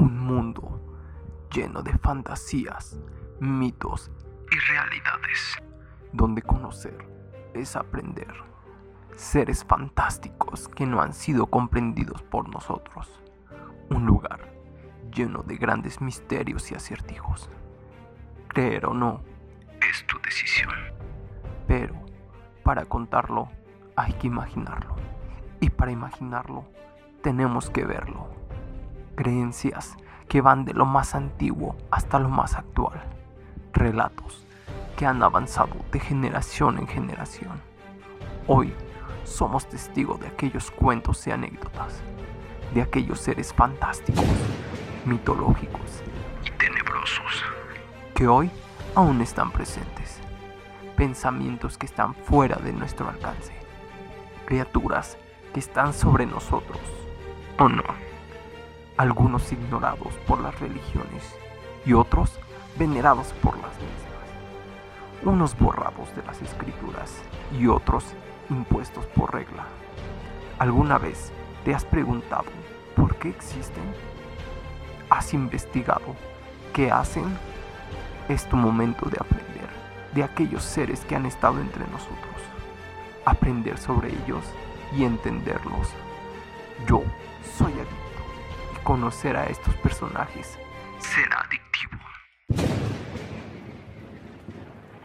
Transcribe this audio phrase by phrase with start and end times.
[0.00, 0.80] Un mundo
[1.52, 2.98] lleno de fantasías,
[3.38, 4.10] mitos
[4.50, 5.58] y realidades,
[6.10, 6.96] donde conocer
[7.52, 8.32] es aprender.
[9.14, 13.20] Seres fantásticos que no han sido comprendidos por nosotros.
[13.90, 14.50] Un lugar
[15.14, 17.50] lleno de grandes misterios y acertijos.
[18.48, 19.22] Creer o no
[19.82, 20.72] es tu decisión.
[21.66, 21.94] Pero
[22.64, 23.50] para contarlo
[23.96, 24.96] hay que imaginarlo.
[25.60, 26.64] Y para imaginarlo
[27.22, 28.19] tenemos que verlo.
[29.20, 29.98] Creencias
[30.28, 33.02] que van de lo más antiguo hasta lo más actual.
[33.74, 34.46] Relatos
[34.96, 37.60] que han avanzado de generación en generación.
[38.46, 38.72] Hoy
[39.24, 42.00] somos testigos de aquellos cuentos y anécdotas,
[42.72, 44.24] de aquellos seres fantásticos,
[45.04, 46.02] mitológicos
[46.42, 47.44] y tenebrosos,
[48.14, 48.50] que hoy
[48.94, 50.18] aún están presentes.
[50.96, 53.52] Pensamientos que están fuera de nuestro alcance.
[54.46, 55.18] Criaturas
[55.52, 56.80] que están sobre nosotros,
[57.58, 58.09] ¿o no?
[59.00, 61.34] Algunos ignorados por las religiones
[61.86, 62.38] y otros
[62.78, 65.22] venerados por las mismas.
[65.22, 67.16] Unos borrados de las escrituras
[67.58, 68.04] y otros
[68.50, 69.64] impuestos por regla.
[70.58, 71.32] ¿Alguna vez
[71.64, 72.44] te has preguntado
[72.94, 73.84] por qué existen?
[75.08, 76.14] ¿Has investigado
[76.74, 77.24] qué hacen?
[78.28, 79.70] Es tu momento de aprender
[80.14, 82.36] de aquellos seres que han estado entre nosotros.
[83.24, 84.44] Aprender sobre ellos
[84.94, 85.88] y entenderlos.
[86.86, 87.02] Yo
[87.56, 87.99] soy y
[88.84, 90.46] conocer a estos personajes
[90.98, 92.00] será adictivo.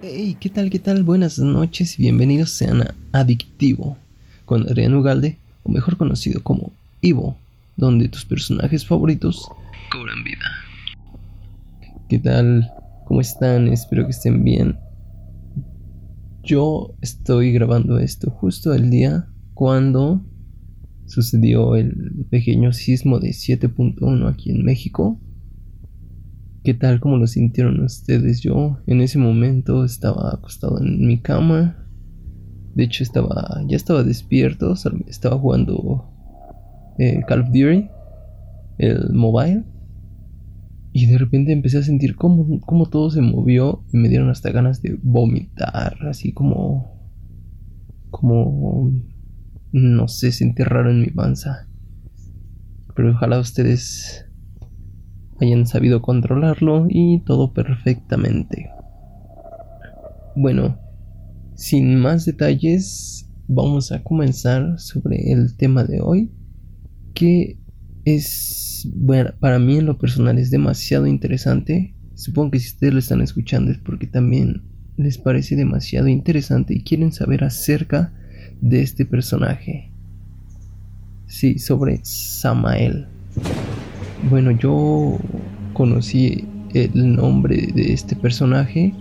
[0.01, 0.69] Hey, ¿qué tal?
[0.69, 1.03] ¿Qué tal?
[1.03, 3.97] Buenas noches y bienvenidos sean a Adictivo
[4.45, 7.37] con Adrián Ugalde, o mejor conocido como Ivo,
[7.75, 9.49] donde tus personajes favoritos
[9.91, 10.45] cobran vida.
[12.07, 12.71] ¿Qué tal?
[13.05, 13.67] ¿Cómo están?
[13.67, 14.77] Espero que estén bien.
[16.43, 20.21] Yo estoy grabando esto justo el día cuando
[21.05, 25.19] sucedió el pequeño sismo de 7.1 aquí en México.
[26.63, 26.99] ¿Qué tal?
[26.99, 28.41] ¿Cómo lo sintieron ustedes?
[28.41, 31.87] Yo en ese momento estaba acostado en mi cama.
[32.73, 34.73] De hecho estaba ya estaba despierto,
[35.07, 36.11] estaba jugando
[36.97, 37.87] eh, Call of Duty,
[38.79, 39.63] el mobile.
[40.91, 44.51] Y de repente empecé a sentir cómo, cómo todo se movió y me dieron hasta
[44.51, 46.95] ganas de vomitar, así como...
[48.09, 48.91] Como...
[49.75, 51.67] No sé, sentí raro en mi panza.
[52.95, 54.25] Pero ojalá ustedes
[55.41, 58.69] hayan sabido controlarlo y todo perfectamente.
[60.37, 60.79] Bueno,
[61.55, 66.31] sin más detalles, vamos a comenzar sobre el tema de hoy,
[67.13, 67.59] que
[68.05, 71.97] es, bueno, para mí en lo personal es demasiado interesante.
[72.13, 74.61] Supongo que si ustedes lo están escuchando es porque también
[74.95, 78.13] les parece demasiado interesante y quieren saber acerca
[78.61, 79.91] de este personaje.
[81.27, 83.07] Sí, sobre Samael.
[84.29, 85.17] Bueno, yo
[85.73, 88.93] conocí el nombre de este personaje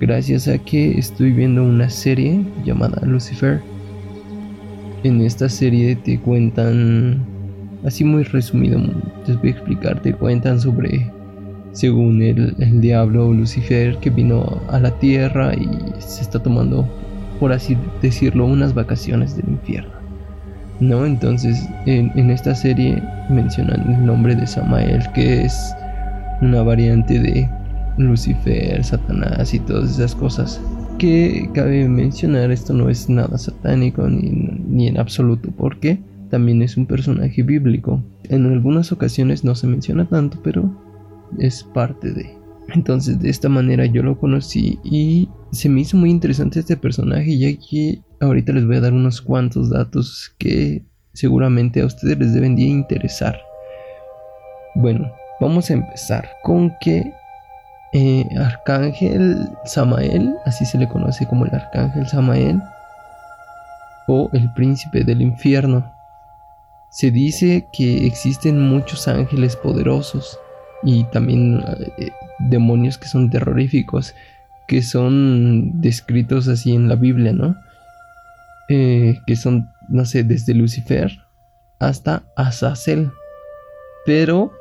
[0.00, 3.62] gracias a que estoy viendo una serie llamada Lucifer.
[5.04, 7.24] En esta serie te cuentan
[7.86, 8.80] Así muy resumido,
[9.28, 11.08] les voy a explicar, te cuentan sobre,
[11.70, 15.68] según el, el diablo Lucifer, que vino a la tierra y
[16.00, 16.84] se está tomando,
[17.38, 19.92] por así decirlo, unas vacaciones del infierno.
[20.78, 21.06] ¿No?
[21.06, 25.74] Entonces, en, esta serie mencionan el nombre de Samael, que es
[26.42, 27.48] una variante de
[27.96, 30.60] Lucifer, Satanás y todas esas cosas.
[30.98, 34.30] Que cabe mencionar, esto no es nada satánico ni,
[34.68, 35.50] ni en absoluto.
[35.50, 35.98] ¿Por qué?
[36.28, 38.02] también es un personaje bíblico.
[38.24, 40.70] En algunas ocasiones no se menciona tanto, pero
[41.38, 42.36] es parte de.
[42.74, 47.38] Entonces de esta manera yo lo conocí y se me hizo muy interesante este personaje
[47.38, 52.34] ya que ahorita les voy a dar unos cuantos datos que seguramente a ustedes les
[52.34, 53.38] deben de interesar.
[54.74, 55.10] Bueno,
[55.40, 57.12] vamos a empezar con que
[57.92, 62.60] eh, Arcángel Samael, así se le conoce como el Arcángel Samael,
[64.08, 65.90] o el príncipe del infierno,
[66.90, 70.38] se dice que existen muchos ángeles poderosos
[70.86, 71.62] y también
[71.98, 74.14] eh, demonios que son terroríficos,
[74.68, 77.56] que son descritos así en la Biblia, ¿no?
[78.68, 81.10] Eh, que son, no sé, desde Lucifer
[81.80, 83.10] hasta Azazel.
[84.06, 84.52] Pero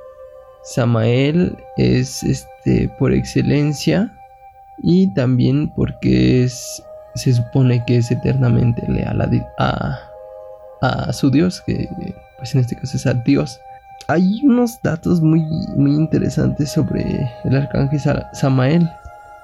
[0.63, 4.11] Samael es este por excelencia
[4.81, 6.83] y también porque es
[7.13, 9.21] se supone que es eternamente leal
[9.59, 9.99] a,
[10.81, 11.87] a su Dios, que
[12.37, 13.59] pues en este caso es a Dios.
[14.07, 15.41] Hay unos datos muy,
[15.75, 17.99] muy interesantes sobre el arcángel
[18.33, 18.89] Samael,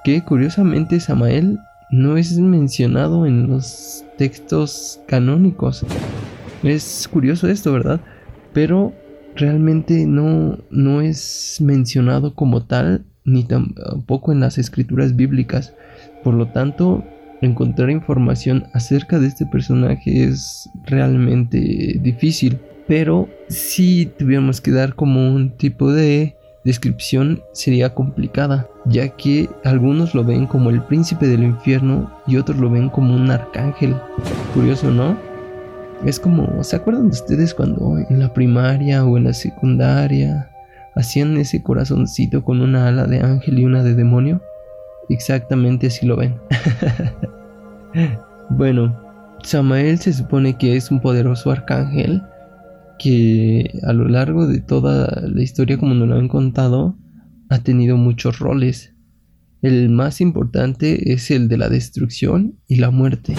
[0.04, 1.58] que curiosamente Samael
[1.90, 5.84] no es mencionado en los textos canónicos.
[6.62, 8.00] Es curioso esto, ¿verdad?
[8.52, 8.92] Pero
[9.36, 15.74] realmente no, no es mencionado como tal, ni tampoco en las escrituras bíblicas.
[16.22, 17.04] Por lo tanto,
[17.40, 22.58] encontrar información acerca de este personaje es realmente difícil.
[22.86, 30.14] Pero si tuviéramos que dar como un tipo de descripción sería complicada, ya que algunos
[30.14, 33.96] lo ven como el príncipe del infierno y otros lo ven como un arcángel.
[34.54, 35.16] Curioso, ¿no?
[36.04, 40.50] Es como, ¿se acuerdan de ustedes cuando en la primaria o en la secundaria
[40.94, 44.42] hacían ese corazoncito con una ala de ángel y una de demonio?
[45.08, 46.34] Exactamente así lo ven.
[48.50, 48.96] bueno,
[49.42, 52.22] Samael se supone que es un poderoso arcángel
[53.02, 56.96] que a lo largo de toda la historia, como nos lo han contado,
[57.48, 58.94] ha tenido muchos roles.
[59.60, 63.34] El más importante es el de la destrucción y la muerte.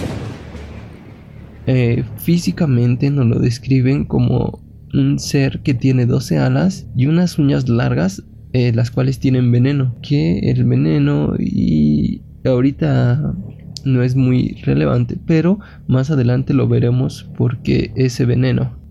[1.66, 4.62] Eh, físicamente nos lo describen como
[4.94, 9.96] un ser que tiene 12 alas y unas uñas largas, eh, las cuales tienen veneno.
[10.02, 13.34] Que el veneno y ahorita
[13.86, 18.83] no es muy relevante, pero más adelante lo veremos porque ese veneno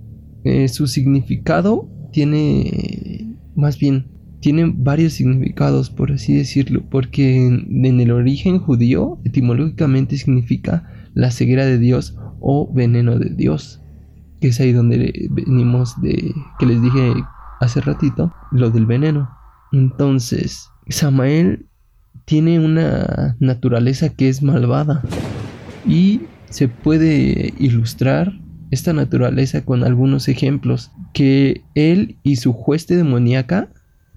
[0.44, 4.06] eh, su significado tiene, más bien,
[4.40, 11.64] tiene varios significados, por así decirlo, porque en, el origen judío etimológicamente significa la ceguera
[11.64, 13.80] de Dios o veneno de Dios,
[14.40, 17.14] que es ahí donde venimos de, que les dije
[17.60, 19.30] hace ratito, lo del veneno.
[19.70, 21.66] Entonces, Samael
[22.24, 25.02] tiene una naturaleza que es malvada
[25.86, 28.32] y se puede ilustrar
[28.72, 33.68] esta naturaleza con algunos ejemplos que él y su hueste demoníaca,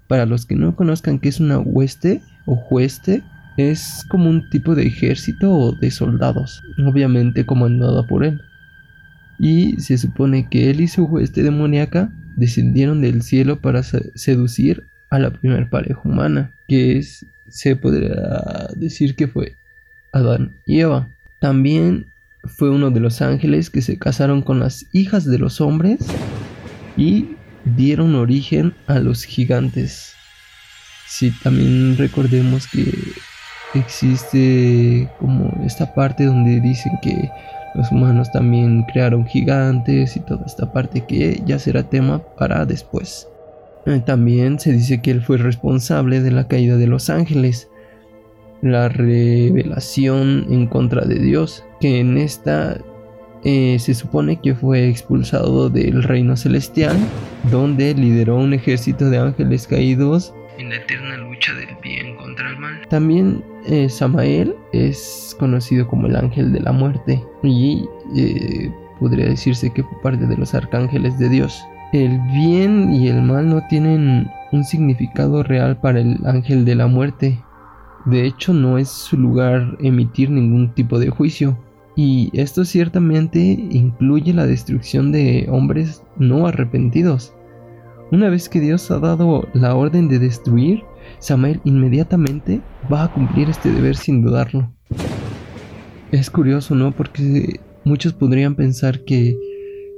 [0.07, 3.22] para los que no conozcan qué es una hueste o hueste,
[3.57, 8.40] es como un tipo de ejército o de soldados, obviamente comandado por él.
[9.40, 15.19] Y se supone que él y su hueste demoníaca descendieron del cielo para seducir a
[15.19, 19.51] la primera pareja humana, que es, se podría decir que fue
[20.13, 21.10] Adán y Eva.
[21.42, 22.06] También
[22.47, 26.00] fue uno de los ángeles que se casaron con las hijas de los hombres
[26.97, 27.30] y
[27.63, 30.13] dieron origen a los gigantes.
[31.07, 32.92] Si también recordemos que
[33.74, 37.30] existe como esta parte donde dicen que
[37.75, 43.27] los humanos también crearon gigantes y toda esta parte que ya será tema para después.
[43.86, 47.68] Eh, también se dice que él fue responsable de la caída de los ángeles
[48.65, 52.77] la revelación en contra de Dios, que en esta
[53.44, 56.97] eh, se supone que fue expulsado del reino celestial,
[57.51, 62.57] donde lideró un ejército de ángeles caídos en la eterna lucha del bien contra el
[62.57, 62.88] mal.
[62.89, 67.85] También eh, Samael es conocido como el ángel de la muerte y
[68.15, 71.63] eh, podría decirse que fue parte de los arcángeles de Dios.
[71.94, 76.88] El bien y el mal no tienen un significado real para el ángel de la
[76.88, 77.39] muerte,
[78.06, 81.57] de hecho, no es su lugar emitir ningún tipo de juicio.
[81.96, 87.34] Y esto ciertamente incluye la destrucción de hombres no arrepentidos.
[88.12, 90.84] Una vez que Dios ha dado la orden de destruir,
[91.19, 92.62] Samuel inmediatamente
[92.92, 94.72] va a cumplir este deber sin dudarlo.
[96.12, 96.92] Es curioso, ¿no?
[96.92, 99.36] Porque muchos podrían pensar que,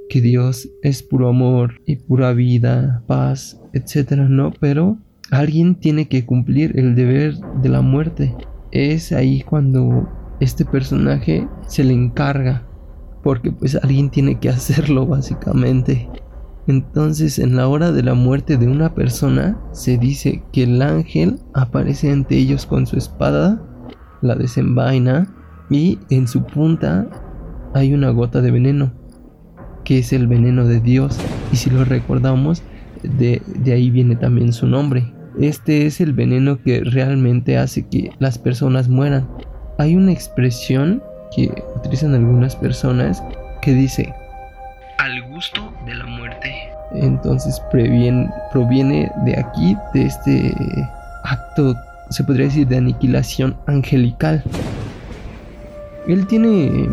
[0.10, 4.12] que Dios es puro amor y pura vida, paz, etc.
[4.30, 4.98] No, pero
[5.32, 8.36] alguien tiene que cumplir el deber de la muerte.
[8.72, 10.08] Es ahí cuando
[10.40, 12.64] este personaje se le encarga,
[13.24, 16.10] porque pues alguien tiene que hacerlo básicamente.
[16.68, 21.40] Entonces en la hora de la muerte de una persona se dice que el ángel
[21.54, 23.62] aparece ante ellos con su espada,
[24.22, 25.34] la desenvaina
[25.70, 27.08] y en su punta
[27.74, 28.92] hay una gota de veneno,
[29.86, 31.18] que es el veneno de Dios.
[31.54, 32.64] Y si lo recordamos,
[33.04, 35.14] de, de ahí viene también su nombre.
[35.40, 39.28] Este es el veneno que realmente hace que las personas mueran.
[39.78, 41.04] Hay una expresión
[41.36, 43.24] que utilizan algunas personas
[43.62, 44.14] que dice
[44.98, 46.54] al gusto de la muerte.
[46.94, 50.56] Entonces proviene de aquí, de este
[51.24, 51.76] acto,
[52.10, 54.44] se podría decir, de aniquilación angelical.
[56.08, 56.90] Él tiene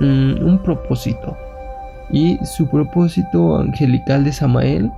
[0.00, 1.36] mm, un propósito.
[2.10, 4.90] Y su propósito angelical de Samael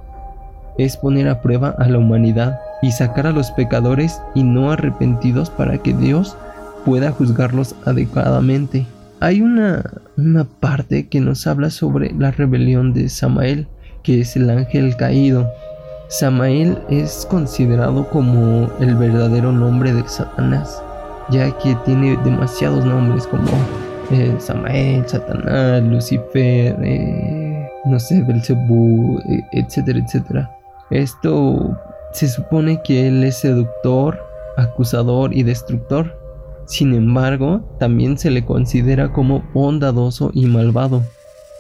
[0.79, 5.51] es poner a prueba a la humanidad y sacar a los pecadores y no arrepentidos
[5.51, 6.37] para que Dios
[6.85, 8.87] pueda juzgarlos adecuadamente.
[9.21, 9.85] Hay una,
[10.17, 13.67] una parte que nos habla sobre la rebelión de Samael,
[14.03, 15.51] que es el ángel caído.
[16.09, 20.83] Samael es considerado como el verdadero nombre de Satanás,
[21.29, 23.47] ya que tiene demasiados nombres como
[24.11, 30.51] eh, Samael, Satanás, Lucifer, eh, no sé, Belzebú, e, etcétera, etcétera.
[30.91, 31.79] Esto
[32.13, 34.19] se supone que él es seductor,
[34.57, 36.19] acusador y destructor.
[36.67, 41.03] Sin embargo, también se le considera como bondadoso y malvado.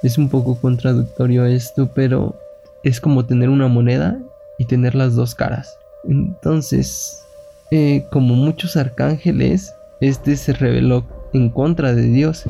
[0.03, 2.35] Es un poco contradictorio esto, pero
[2.83, 4.19] es como tener una moneda
[4.59, 5.79] y tener las dos caras.
[6.05, 7.25] Entonces,
[7.71, 12.45] eh, como muchos arcángeles, este se rebeló en contra de Dios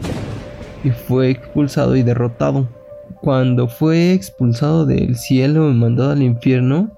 [0.84, 2.68] y fue expulsado y derrotado.
[3.20, 6.90] Cuando fue expulsado del cielo y mandado al infierno,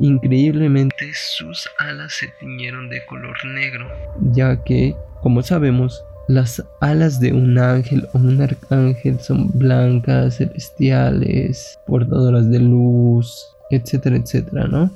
[0.00, 3.86] increíblemente sus alas se tiñeron de color negro,
[4.32, 11.78] ya que, como sabemos, las alas de un ángel o un arcángel son blancas, celestiales,
[11.86, 14.90] portadoras de luz, etcétera, etcétera, ¿no?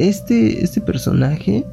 [0.00, 1.64] Este, este personaje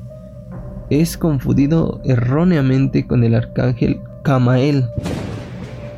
[0.91, 4.85] es confundido erróneamente con el arcángel Camael,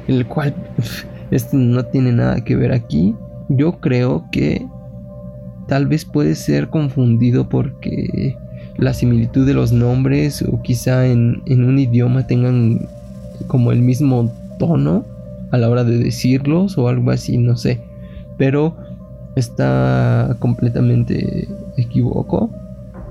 [0.07, 0.55] el cual
[1.31, 3.15] este no tiene nada que ver aquí.
[3.49, 4.65] Yo creo que
[5.67, 8.37] tal vez puede ser confundido porque
[8.77, 12.87] la similitud de los nombres o quizá en, en un idioma tengan
[13.47, 15.05] como el mismo tono
[15.51, 17.79] a la hora de decirlos o algo así, no sé.
[18.37, 18.75] Pero
[19.35, 22.49] está completamente equivoco,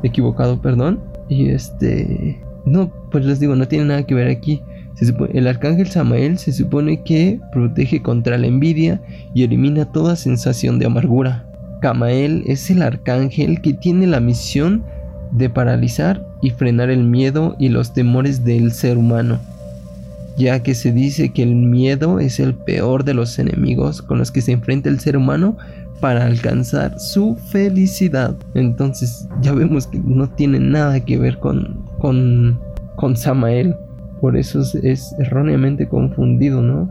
[0.03, 1.01] equivocado, perdón.
[1.29, 4.63] Y este, no, pues les digo, no tiene nada que ver aquí.
[5.01, 9.01] El arcángel Samael se supone que protege contra la envidia
[9.35, 11.45] y elimina toda sensación de amargura.
[11.83, 14.83] Camael es el arcángel que tiene la misión
[15.33, 19.39] de paralizar y frenar el miedo y los temores del ser humano,
[20.39, 24.31] ya que se dice que el miedo es el peor de los enemigos con los
[24.31, 25.57] que se enfrenta el ser humano
[26.01, 28.37] para alcanzar su felicidad.
[28.55, 32.59] Entonces ya vemos que no tiene nada que ver con, con,
[32.97, 33.75] con Samael.
[34.27, 36.91] Por eso es, erróneamente confundido, ¿no?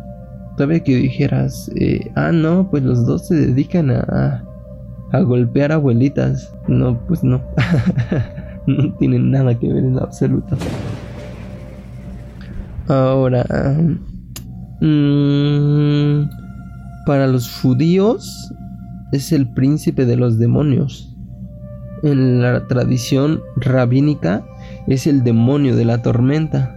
[0.55, 4.41] Todavía que dijeras, eh, ah, no, pues los dos se dedican a,
[5.11, 6.55] a golpear abuelitas.
[6.69, 7.41] No, pues no.
[8.67, 10.55] no tienen nada que ver en absoluto.
[12.87, 13.43] Ahora,
[14.79, 16.29] mmm,
[17.05, 18.49] para los judíos,
[19.11, 21.13] es el príncipe de los demonios.
[22.01, 24.45] En la tradición rabínica
[24.87, 26.71] es el demonio de la tormenta.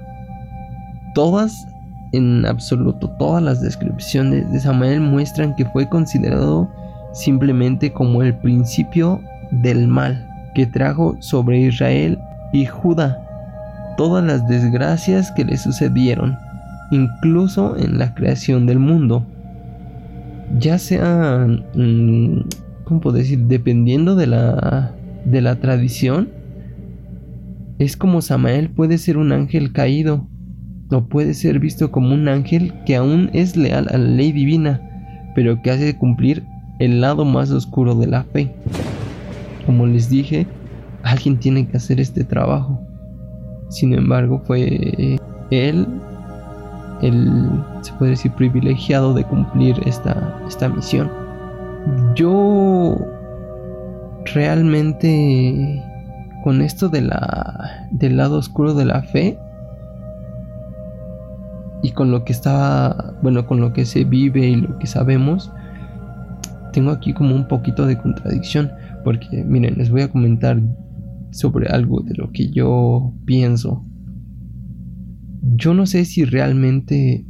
[1.14, 1.66] Todas,
[2.12, 6.68] en absoluto, todas las descripciones de Samael muestran que fue considerado
[7.12, 12.18] simplemente como el principio del mal que trajo sobre Israel
[12.52, 13.24] y Judá
[13.96, 16.38] todas las desgracias que le sucedieron,
[16.92, 19.26] incluso en la creación del mundo
[20.56, 22.40] ya sea, mm,
[22.84, 23.40] ¿cómo puedo decir?
[23.40, 24.92] Dependiendo de la,
[25.24, 26.30] de la tradición,
[27.78, 30.26] es como Samael puede ser un ángel caído,
[30.90, 34.80] o puede ser visto como un ángel que aún es leal a la ley divina,
[35.34, 36.44] pero que hace cumplir
[36.78, 38.54] el lado más oscuro de la fe.
[39.66, 40.46] Como les dije,
[41.02, 42.80] alguien tiene que hacer este trabajo.
[43.68, 45.18] Sin embargo, fue
[45.50, 45.86] él
[47.02, 47.50] el,
[47.82, 51.10] se puede decir, privilegiado de cumplir esta, esta misión.
[52.14, 52.96] Yo
[54.34, 55.82] realmente
[56.44, 59.38] con esto de la, del lado oscuro de la fe
[61.82, 65.52] y con lo que estaba, bueno, con lo que se vive y lo que sabemos,
[66.72, 68.70] tengo aquí como un poquito de contradicción,
[69.04, 70.60] porque miren, les voy a comentar
[71.30, 73.84] sobre algo de lo que yo pienso
[75.42, 77.24] yo no sé si realmente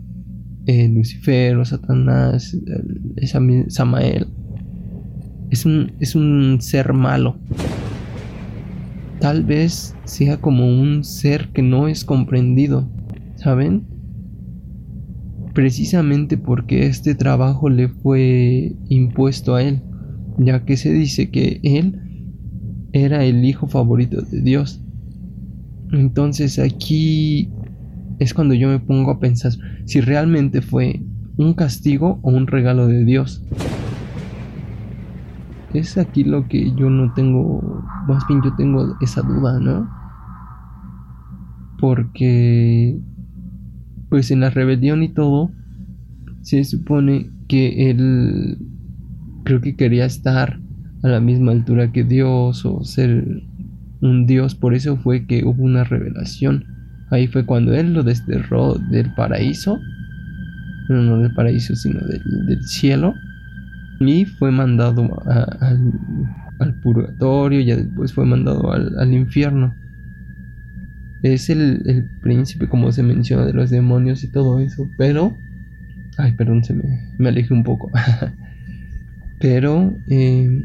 [0.67, 2.57] eh, Lucifer o Satanás,
[3.17, 4.27] esa, Samael,
[5.51, 7.37] es un, es un ser malo.
[9.21, 12.89] Tal vez sea como un ser que no es comprendido,
[13.37, 13.87] ¿saben?
[15.59, 19.83] Precisamente porque este trabajo le fue impuesto a él,
[20.39, 22.01] ya que se dice que él
[22.93, 24.81] era el hijo favorito de Dios.
[25.91, 27.51] Entonces aquí
[28.21, 29.51] es cuando yo me pongo a pensar
[29.85, 31.03] si realmente fue
[31.39, 33.45] un castigo o un regalo de Dios.
[35.75, 39.91] Es aquí lo que yo no tengo, más bien yo tengo esa duda, ¿no?
[41.81, 42.97] Porque,
[44.09, 45.51] pues en la rebelión y todo,
[46.43, 48.59] se supone que él
[49.45, 50.61] creo que quería estar
[51.03, 53.43] a la misma altura que Dios o ser
[54.01, 56.65] un Dios, por eso fue que hubo una revelación
[57.11, 59.79] Ahí fue cuando él lo desterró del paraíso.
[60.89, 63.15] No, no del paraíso, sino del, cielo.
[64.01, 69.75] Y fue mandado al, purgatorio, ya después fue mandado al, infierno.
[71.23, 74.89] Es el, el, príncipe, como se menciona, de los demonios y todo eso.
[74.97, 75.37] Pero
[76.19, 77.91] Ay, perdón, se me, me alejé un poco.
[79.39, 80.65] Pero eh,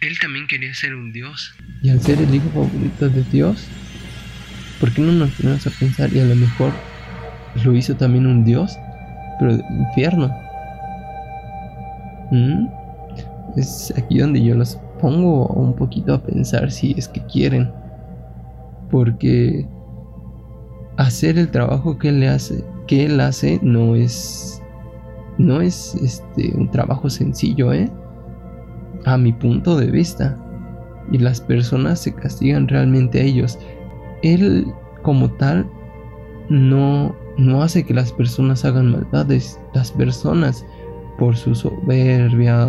[0.00, 1.54] él también quería ser un dios.
[1.80, 3.68] Y al ser el hijo favorito de Dios,
[4.80, 6.72] ¿por qué no nos ponemos a pensar y a lo mejor
[7.64, 8.76] lo hizo también un dios,
[9.38, 10.34] pero del infierno?
[12.32, 12.66] ¿Mm?
[13.56, 17.70] Es aquí donde yo los pongo un poquito a pensar si es que quieren.
[18.90, 19.66] Porque
[20.96, 24.62] hacer el trabajo que él hace, que él hace no es
[25.38, 27.90] no es este un trabajo sencillo, ¿eh?
[29.06, 30.36] A mi punto de vista.
[31.10, 33.58] Y las personas se castigan realmente a ellos.
[34.22, 34.66] Él
[35.02, 35.66] como tal
[36.48, 39.58] no no hace que las personas hagan maldades.
[39.72, 40.66] Las personas
[41.18, 42.66] por su soberbia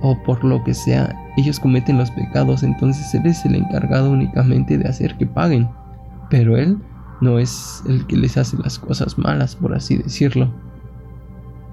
[0.00, 4.78] o por lo que sea, ellos cometen los pecados, entonces Él es el encargado únicamente
[4.78, 5.68] de hacer que paguen.
[6.30, 6.78] Pero Él
[7.20, 10.52] no es el que les hace las cosas malas, por así decirlo.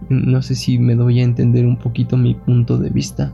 [0.09, 3.33] No sé si me doy a entender un poquito mi punto de vista.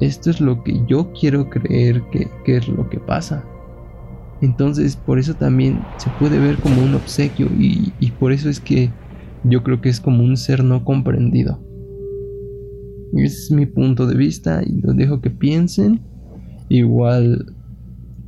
[0.00, 3.44] Esto es lo que yo quiero creer que, es lo que pasa.
[4.42, 8.58] Entonces por eso también se puede ver como un obsequio y, y por eso es
[8.58, 8.90] que
[9.44, 11.60] yo creo que es como un ser no comprendido.
[13.12, 16.00] Es mi punto de vista y los dejo que piensen.
[16.68, 17.54] Igual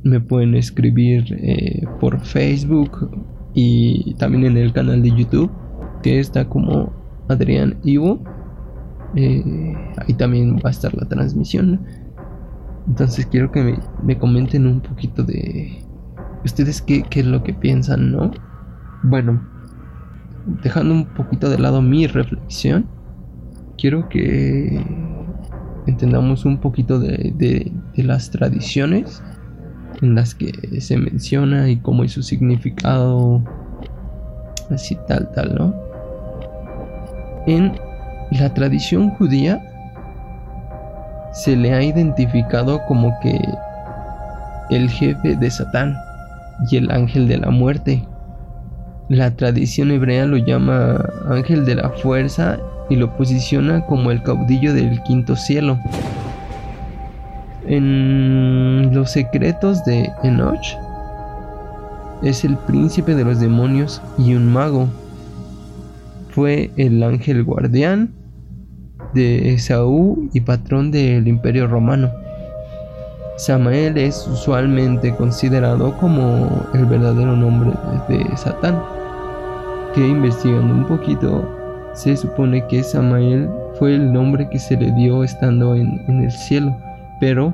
[0.03, 3.09] me pueden escribir eh, por Facebook
[3.53, 5.51] y también en el canal de YouTube
[6.03, 6.93] que está como
[7.27, 8.23] Adrián Ivo.
[9.15, 11.81] Eh, ahí también va a estar la transmisión.
[12.87, 15.81] Entonces quiero que me, me comenten un poquito de
[16.43, 18.31] ustedes qué, qué, es lo que piensan, ¿no?
[19.01, 19.41] Bueno,
[20.61, 22.85] dejando un poquito de lado mi reflexión,
[23.77, 24.81] quiero que
[25.87, 29.21] entendamos un poquito de, las tradiciones
[30.01, 30.51] en las que
[30.81, 33.41] se menciona y cómo es su significado,
[34.69, 35.75] así tal, tal, ¿no?
[37.47, 37.73] En
[38.31, 39.61] la tradición judía
[41.31, 43.39] se le ha identificado como que
[44.69, 45.95] el jefe de Satán
[46.69, 48.03] y el ángel de la muerte.
[49.09, 52.57] La tradición hebrea lo llama ángel de la fuerza
[52.89, 55.79] y lo posiciona como el caudillo del quinto cielo.
[57.67, 60.77] En los secretos de Enoch
[62.21, 64.87] es el príncipe de los demonios y un mago.
[66.29, 68.11] Fue el ángel guardián
[69.13, 72.11] de Esaú y patrón del imperio romano.
[73.37, 77.71] Samael es usualmente considerado como el verdadero nombre
[78.07, 78.81] de Satán,
[79.93, 81.64] que investigando un poquito
[81.95, 86.75] se supone que Samael fue el nombre que se le dio estando en, el cielo,
[87.19, 87.53] pero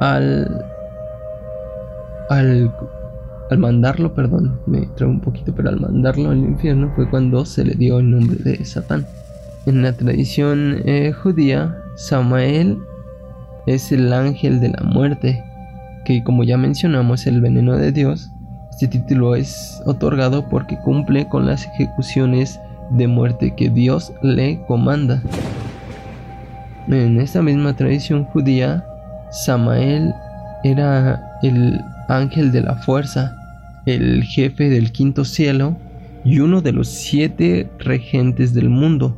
[0.00, 0.64] al,
[2.30, 2.74] al,
[3.50, 7.64] al mandarlo, perdón, me trae un poquito, pero al mandarlo al infierno fue cuando se
[7.64, 9.06] le dio el nombre de Satán.
[9.66, 12.78] En la tradición eh, judía, Samael
[13.66, 15.42] es el ángel de la muerte,
[16.04, 18.30] que como ya mencionamos el veneno de Dios
[18.74, 22.58] este título es otorgado porque cumple con las ejecuciones
[22.90, 25.22] de muerte que Dios le comanda.
[26.88, 28.84] En esta misma tradición judía,
[29.30, 30.12] Samael
[30.64, 33.36] era el ángel de la fuerza,
[33.86, 35.76] el jefe del quinto cielo
[36.24, 39.16] y uno de los siete regentes del mundo,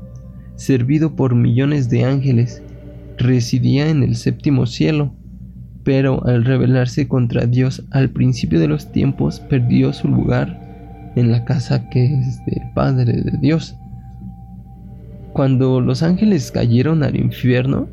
[0.56, 2.62] servido por millones de ángeles.
[3.16, 5.14] Residía en el séptimo cielo
[5.86, 11.44] pero al rebelarse contra Dios al principio de los tiempos perdió su lugar en la
[11.44, 13.76] casa que es del Padre de Dios.
[15.32, 17.86] Cuando los ángeles cayeron al infierno,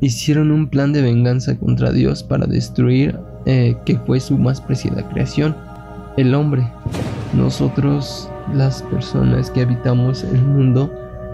[0.00, 5.06] hicieron un plan de venganza contra Dios para destruir eh, que fue su más preciada
[5.10, 5.54] creación,
[6.16, 6.66] el hombre.
[7.34, 10.90] Nosotros, las personas que habitamos el mundo,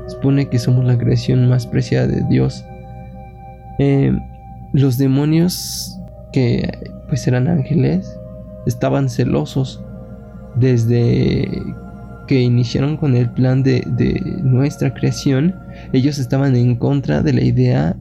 [0.09, 2.64] supone que somos la creación más preciada de Dios.
[3.79, 4.12] Eh,
[4.73, 6.00] los demonios
[6.33, 6.71] que
[7.09, 8.16] pues eran ángeles,
[8.66, 9.83] estaban celosos
[10.57, 11.49] desde
[12.31, 13.83] que iniciaron con el plan de,
[14.45, 15.57] nuestra creación,
[15.93, 17.97] ellos estaban en contra de la idea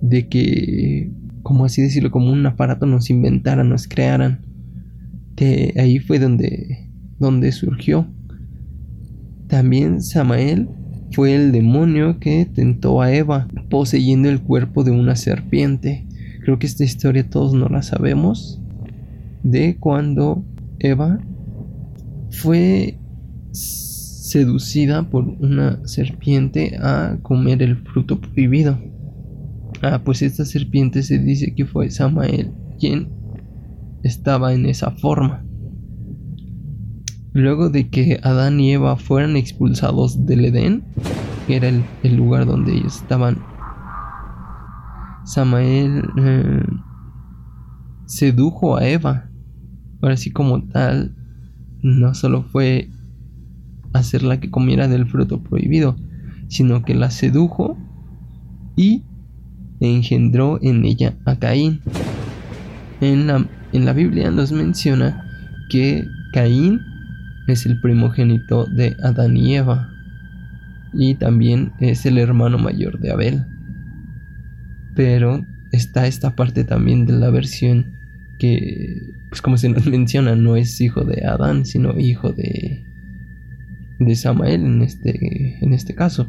[0.00, 1.10] de que,
[1.42, 4.40] como así decirlo, como un aparato nos inventaran, nos crearan.
[5.34, 8.06] Que ahí fue donde, donde surgió.
[9.48, 10.68] También Samael
[11.10, 16.05] fue el demonio que tentó a Eva, poseyendo el cuerpo de una serpiente.
[16.46, 18.60] Creo que esta historia todos no la sabemos.
[19.42, 20.44] De cuando
[20.78, 21.18] Eva
[22.30, 23.00] fue
[23.50, 28.78] seducida por una serpiente a comer el fruto prohibido.
[29.82, 33.08] Ah, pues esta serpiente se dice que fue Samael quien
[34.04, 35.44] estaba en esa forma.
[37.32, 40.84] luego de que Adán y Eva fueran expulsados del Edén,
[41.48, 43.42] que era el, lugar donde ellos estaban,
[45.26, 46.62] Samael eh,
[48.06, 49.28] sedujo a Eva.
[50.00, 51.14] Ahora sí como tal,
[51.82, 52.88] no solo fue
[53.92, 55.96] hacerla que comiera del fruto prohibido,
[56.48, 57.76] sino que la sedujo
[58.76, 59.02] y
[59.80, 61.80] engendró en ella a Caín.
[63.00, 65.24] En la, en la Biblia nos menciona
[65.70, 66.80] que Caín
[67.48, 69.90] es el primogénito de Adán y Eva
[70.92, 73.55] y también es el hermano mayor de Abel.
[74.96, 77.96] Pero está esta parte también de la versión
[78.38, 82.82] que, pues como se nos menciona, no es hijo de Adán, sino hijo de,
[83.98, 86.28] de Samael en este, en este caso.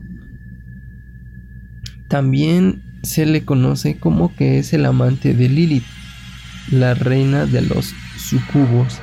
[2.07, 5.83] También se le conoce como que es el amante de Lilith,
[6.71, 8.99] la reina de los sucubos.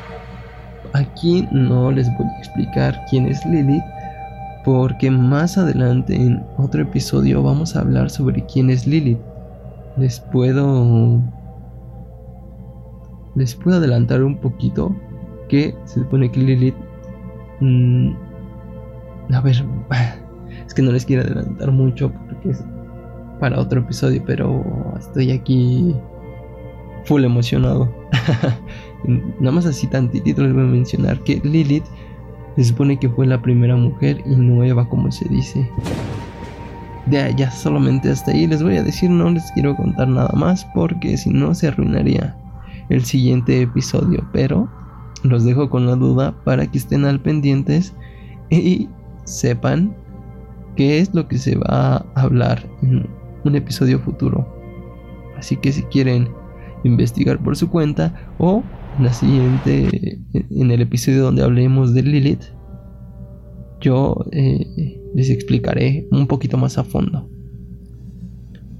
[0.92, 3.82] Aquí no les voy a explicar quién es Lilith,
[4.64, 9.18] porque más adelante en otro episodio vamos a hablar sobre quién es Lilith.
[9.96, 11.20] Les puedo
[13.36, 14.94] les puedo adelantar un poquito
[15.48, 16.76] que se supone que Lilith
[17.60, 18.12] mm,
[19.32, 19.64] a ver
[20.66, 22.64] es que no les quiero adelantar mucho porque es
[23.40, 24.64] para otro episodio pero
[24.98, 25.94] estoy aquí
[27.04, 27.92] full emocionado.
[29.40, 31.84] Nada más así tantitito les voy a mencionar que Lilith
[32.56, 35.68] se supone que fue la primera mujer y nueva como se dice
[37.06, 40.64] de ya solamente hasta ahí les voy a decir no les quiero contar nada más
[40.74, 42.36] porque si no se arruinaría
[42.88, 44.68] el siguiente episodio, pero
[45.22, 47.94] los dejo con la duda para que estén al pendientes
[48.50, 48.88] y
[49.24, 49.94] sepan
[50.76, 53.08] qué es lo que se va a hablar en
[53.44, 54.46] un episodio futuro.
[55.38, 56.28] Así que si quieren
[56.84, 58.62] investigar por su cuenta o
[58.98, 62.44] en la siguiente en el episodio donde hablemos de Lilith,
[63.80, 67.30] yo eh, les explicaré un poquito más a fondo.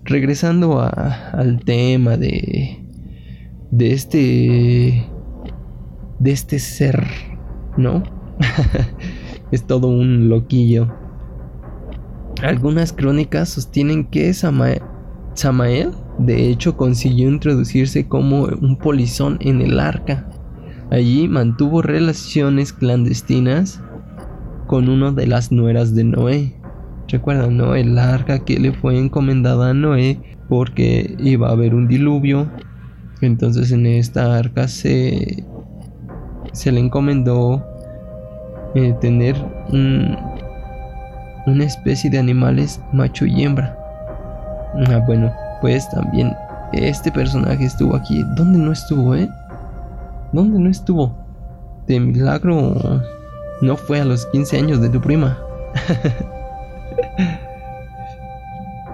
[0.05, 2.85] Regresando al tema de
[3.70, 5.07] de este
[6.18, 7.05] de este ser,
[7.77, 8.03] ¿no?
[9.51, 10.92] es todo un loquillo.
[12.42, 14.83] Algunas crónicas sostienen que Samael,
[15.35, 20.29] Samael de hecho consiguió introducirse como un polizón en el arca.
[20.90, 23.81] Allí mantuvo relaciones clandestinas
[24.75, 26.53] con una de las nueras de Noé.
[27.07, 27.77] Recuerdan, ¿no?
[27.77, 32.51] El arca que le fue encomendada a Noé porque iba a haber un diluvio
[33.21, 35.45] entonces en esta arca se,
[36.53, 37.65] se le encomendó
[38.75, 39.37] eh, tener
[39.71, 43.79] una especie de animales macho y hembra.
[44.89, 46.35] Ah, bueno, pues también
[46.73, 48.25] este personaje estuvo aquí.
[48.35, 49.29] ¿Dónde no estuvo, eh?
[50.33, 51.17] ¿Dónde no estuvo?
[51.87, 53.05] De milagro
[53.61, 55.38] no fue a los 15 años de tu prima.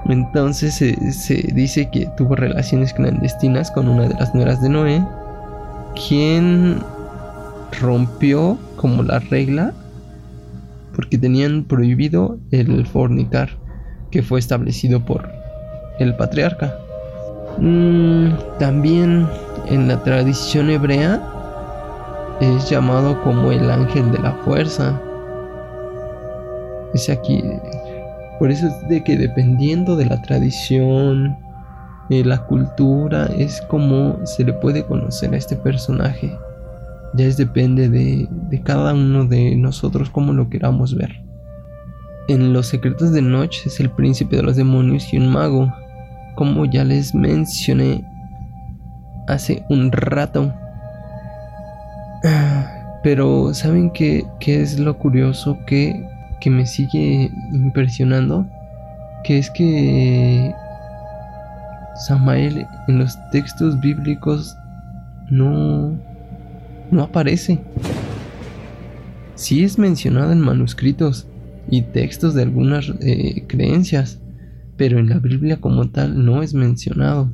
[0.08, 5.06] Entonces se, dice que tuvo relaciones clandestinas con una de las nueras de Noé,
[6.08, 6.78] quien
[7.80, 9.72] rompió como la regla
[10.96, 13.50] porque tenían prohibido el fornicar
[14.10, 15.28] que fue establecido por
[16.00, 16.76] el patriarca.
[17.58, 19.28] Mm, también
[19.68, 21.22] en la tradición hebrea
[22.40, 25.00] es llamado como el ángel de la fuerza.
[26.94, 27.42] Es aquí
[28.40, 31.36] por eso es de que dependiendo de la tradición,
[32.08, 36.34] de la cultura, es como se le puede conocer a este personaje.
[37.12, 41.22] Ya es depende de, de cada uno de nosotros cómo lo queramos ver.
[42.28, 45.70] En Los Secretos de Noche es el príncipe de los demonios y un mago,
[46.34, 48.02] como ya les mencioné
[49.28, 50.50] hace un rato.
[53.02, 55.58] Pero ¿saben qué, qué es lo curioso?
[55.66, 56.06] Que
[56.40, 58.46] que me sigue impresionando,
[59.22, 60.52] que es que
[62.06, 64.56] Samael en los textos bíblicos
[65.30, 65.96] no,
[66.90, 67.60] no aparece.
[69.34, 71.28] Sí es mencionado en manuscritos
[71.68, 74.18] y textos de algunas eh, creencias,
[74.76, 77.30] pero en la Biblia como tal no es mencionado.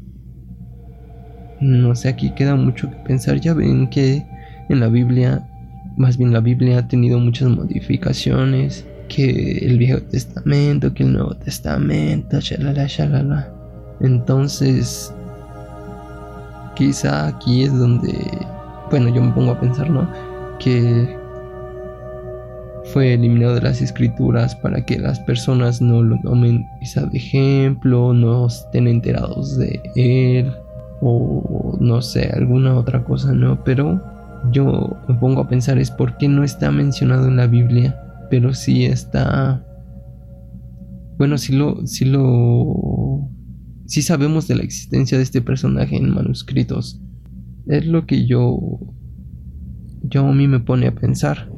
[1.60, 3.40] No sé, aquí queda mucho que pensar.
[3.40, 4.26] Ya ven que
[4.68, 5.46] en la Biblia,
[5.96, 11.34] más bien la Biblia ha tenido muchas modificaciones que el Viejo Testamento, que el Nuevo
[11.36, 13.48] Testamento, shalala, shalala.
[14.00, 15.12] Entonces,
[16.74, 18.12] quizá aquí es donde,
[18.90, 20.08] bueno, yo me pongo a pensar, ¿no?
[20.58, 21.16] Que
[22.92, 28.12] fue eliminado de las escrituras para que las personas no lo tomen quizá de ejemplo,
[28.12, 30.52] no estén enterados de él,
[31.00, 33.62] o no sé, alguna otra cosa, ¿no?
[33.64, 34.00] Pero
[34.52, 38.54] yo me pongo a pensar es por qué no está mencionado en la Biblia, pero
[38.54, 39.64] sí está...
[41.18, 41.86] Bueno, sí lo...
[41.86, 43.28] Sí lo...
[43.86, 47.00] Sí sabemos de la existencia de este personaje en manuscritos.
[47.66, 48.58] Es lo que yo...
[50.02, 51.50] Yo a mí me pone a pensar.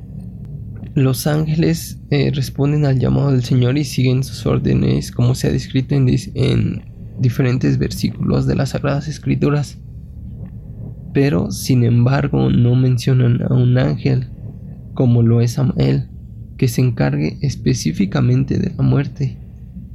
[0.94, 5.52] Los ángeles eh, responden al llamado del Señor y siguen sus órdenes como se ha
[5.52, 6.82] descrito en, en
[7.20, 9.78] diferentes versículos de las Sagradas Escrituras
[11.20, 14.28] pero sin embargo no mencionan a un ángel,
[14.94, 16.09] como lo es Amael,
[16.57, 19.37] que se encargue específicamente de la muerte.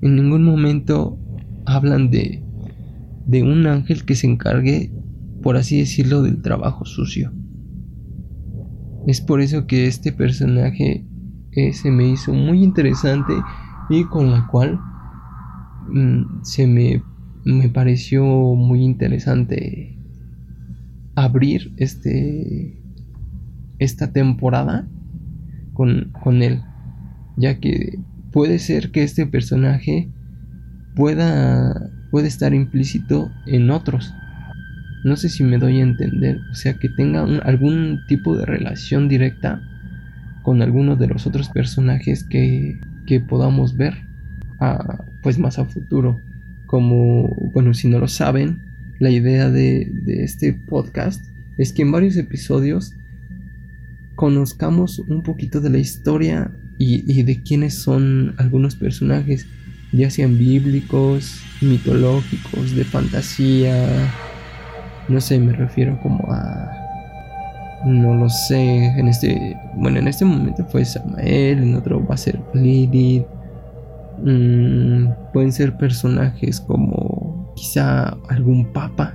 [0.02, 1.18] En ningún momento
[1.66, 2.44] hablan de,
[3.26, 4.92] de un ángel que se encargue,
[5.42, 7.32] por así decirlo, del trabajo sucio.
[9.08, 11.08] Es por eso que este personaje
[11.54, 13.32] eh, se me hizo muy interesante
[13.90, 14.78] y con la cual
[15.88, 17.02] mm, se me,
[17.46, 20.03] me pareció muy interesante
[21.16, 22.80] abrir este
[23.80, 24.88] esta temporada
[25.74, 26.62] con, con él
[27.38, 28.00] ya que
[28.32, 30.10] puede ser que este personaje
[30.96, 34.14] pueda puede estar implícito en otros.
[35.04, 39.10] No sé si me doy a entender o sea que tenga algún tipo de relación
[39.10, 39.62] directa
[40.44, 43.96] con alguno de los otros personajes que, que podamos ver
[44.60, 46.18] a, pues más a futuro
[46.68, 48.62] como bueno si no lo saben
[49.04, 51.22] la idea de, este podcast
[51.58, 52.94] es que en varios episodios
[54.16, 59.46] conozcamos un poquito de la historia y, de quiénes son algunos personajes,
[59.92, 64.10] ya sean bíblicos, mitológicos, de fantasía,
[65.10, 66.72] no sé, me refiero como a...
[67.86, 69.58] No lo sé, en este...
[69.76, 73.26] Bueno, en este momento fue Samael, en otro va a ser Lilith.
[74.24, 77.13] Mm, pueden ser personajes como
[77.56, 79.14] quizá algún papa,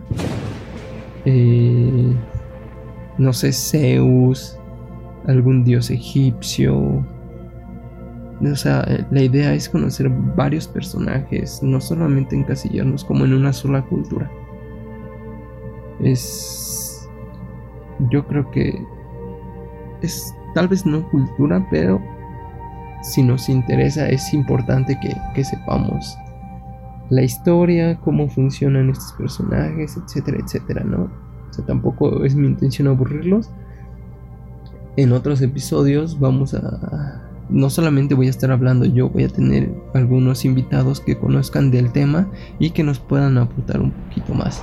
[1.24, 2.12] eh,
[3.18, 4.58] no sé, Zeus,
[5.26, 7.04] algún dios egipcio.
[8.40, 13.82] O sea, la idea es conocer varios personajes, no solamente encasillarnos como en una sola
[13.82, 14.30] cultura.
[16.00, 17.08] Es.
[18.10, 18.80] Yo creo que.
[20.02, 22.00] Es tal vez no cultura, pero
[23.02, 26.16] si nos interesa, es importante que, que sepamos
[27.10, 31.10] la historia, cómo funcionan estos personajes, etcétera, etcétera, ¿no?
[31.50, 33.50] O sea, tampoco es mi intención aburrirlos.
[34.96, 37.24] En otros episodios vamos a...
[37.48, 41.92] No solamente voy a estar hablando yo, voy a tener algunos invitados que conozcan del
[41.92, 44.62] tema y que nos puedan aportar un poquito más.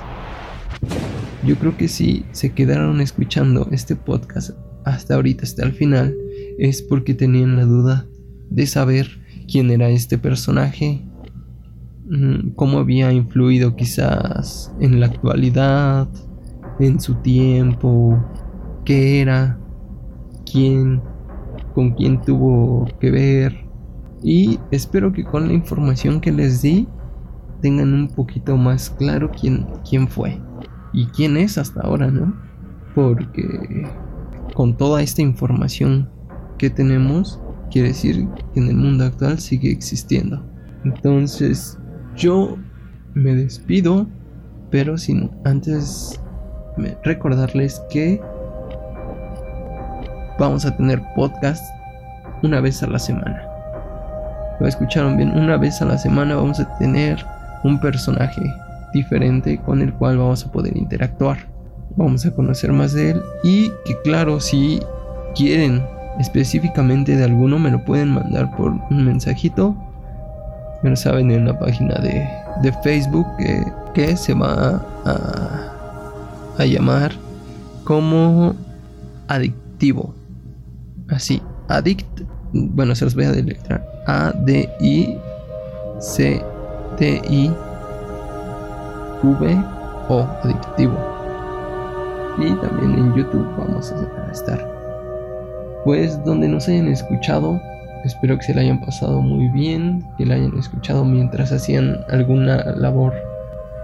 [1.44, 4.50] Yo creo que si se quedaron escuchando este podcast
[4.84, 6.16] hasta ahorita, hasta el final,
[6.58, 8.06] es porque tenían la duda
[8.50, 9.08] de saber
[9.50, 11.05] quién era este personaje,
[12.54, 16.08] cómo había influido quizás en la actualidad,
[16.78, 18.18] en su tiempo,
[18.84, 19.58] qué era,
[20.50, 21.02] quién,
[21.74, 23.66] con quién tuvo que ver.
[24.22, 26.88] Y espero que con la información que les di
[27.60, 30.40] tengan un poquito más claro quién, quién fue
[30.92, 32.34] y quién es hasta ahora, ¿no?
[32.94, 33.86] Porque
[34.54, 36.08] con toda esta información
[36.58, 37.40] que tenemos,
[37.70, 40.42] quiere decir que en el mundo actual sigue existiendo.
[40.84, 41.78] Entonces,
[42.16, 42.56] yo
[43.14, 44.06] me despido,
[44.70, 46.20] pero sin antes
[47.04, 48.20] recordarles que
[50.38, 51.64] vamos a tener podcast
[52.42, 53.42] una vez a la semana.
[54.60, 57.24] Lo escucharon bien, una vez a la semana vamos a tener
[57.64, 58.42] un personaje
[58.92, 61.38] diferente con el cual vamos a poder interactuar.
[61.96, 64.80] Vamos a conocer más de él y que claro, si
[65.34, 65.82] quieren
[66.18, 69.76] específicamente de alguno me lo pueden mandar por un mensajito
[70.82, 72.28] ya saben, en la página de,
[72.62, 73.26] de Facebook
[73.94, 75.72] que, se va a,
[76.58, 77.12] a llamar
[77.84, 78.54] como
[79.28, 80.14] adictivo.
[81.08, 82.22] Así, addict.
[82.52, 83.84] Bueno, se los voy a deletrar.
[84.06, 85.16] A D I
[85.98, 86.42] C
[86.98, 87.50] T I
[89.22, 89.64] V
[90.08, 90.94] O adictivo.
[92.38, 94.76] Y también en YouTube vamos a estar.
[95.84, 97.60] Pues donde nos hayan escuchado,
[98.04, 102.64] Espero que se la hayan pasado muy bien, que la hayan escuchado mientras hacían alguna
[102.76, 103.14] labor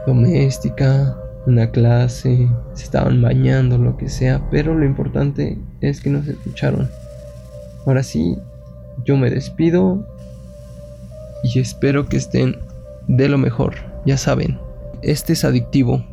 [0.07, 6.27] doméstica, una clase, se estaban bañando, lo que sea, pero lo importante es que nos
[6.29, 6.89] escucharon.
[7.85, 8.39] Ahora sí,
[9.05, 10.07] yo me despido
[11.43, 12.59] y espero que estén
[13.09, 13.75] de lo mejor.
[14.07, 14.59] Ya saben,
[15.03, 16.05] este es adictivo,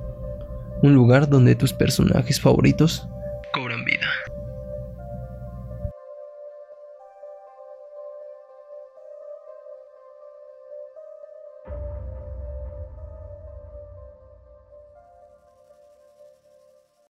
[0.82, 3.08] un lugar donde tus personajes favoritos